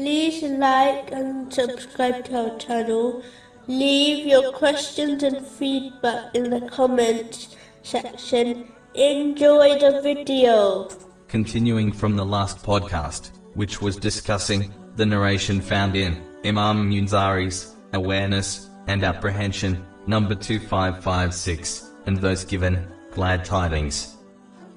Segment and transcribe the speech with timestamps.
[0.00, 3.22] Please like and subscribe to our channel.
[3.66, 8.72] Leave your questions and feedback in the comments section.
[8.94, 10.88] Enjoy the video.
[11.28, 18.70] Continuing from the last podcast, which was discussing the narration found in Imam Munzari's Awareness
[18.86, 24.16] and Apprehension, number 2556, and those given glad tidings.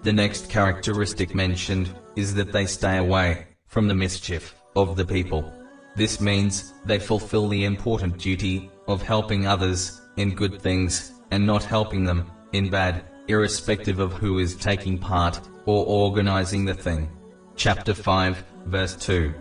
[0.01, 5.53] The next characteristic mentioned is that they stay away from the mischief of the people.
[5.95, 11.63] This means they fulfill the important duty of helping others in good things and not
[11.63, 17.09] helping them in bad, irrespective of who is taking part or organizing the thing.
[17.55, 19.33] Chapter 5, verse 2.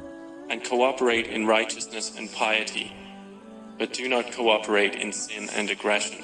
[0.53, 2.93] and cooperate in righteousness and piety,
[3.79, 6.23] but do not cooperate in sin and aggression.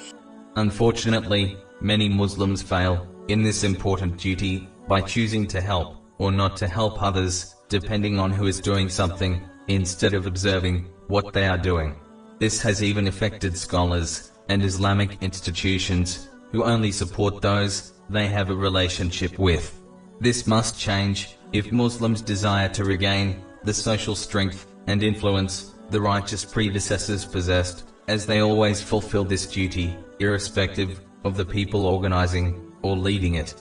[0.55, 6.67] Unfortunately, many Muslims fail in this important duty by choosing to help or not to
[6.67, 11.95] help others, depending on who is doing something, instead of observing what they are doing.
[12.39, 18.55] This has even affected scholars and Islamic institutions who only support those they have a
[18.55, 19.79] relationship with.
[20.19, 26.43] This must change if Muslims desire to regain the social strength and influence the righteous
[26.45, 33.35] predecessors possessed, as they always fulfill this duty, irrespective of the people organizing or leading
[33.35, 33.53] it.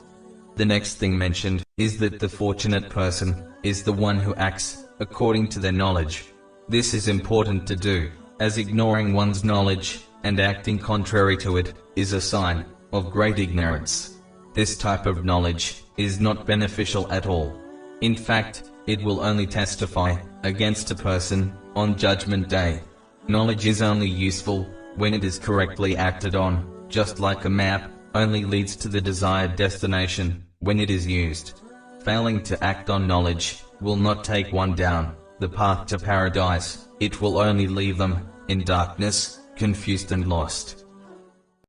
[0.58, 5.50] The next thing mentioned is that the fortunate person is the one who acts according
[5.50, 6.24] to their knowledge.
[6.68, 12.12] This is important to do, as ignoring one's knowledge and acting contrary to it is
[12.12, 14.16] a sign of great ignorance.
[14.52, 17.56] This type of knowledge is not beneficial at all.
[18.00, 22.80] In fact, it will only testify against a person on Judgment Day.
[23.28, 28.44] Knowledge is only useful when it is correctly acted on, just like a map only
[28.44, 31.60] leads to the desired destination when it is used.
[32.04, 37.20] Failing to act on knowledge will not take one down the path to paradise, it
[37.20, 40.84] will only leave them in darkness, confused and lost.